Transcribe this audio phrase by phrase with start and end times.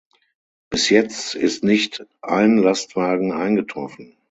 [0.71, 4.17] Bis jetzt ist nicht ein Lastwagen eingetroffen.